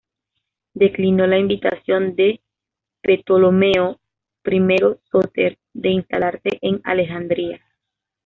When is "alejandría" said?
6.83-7.61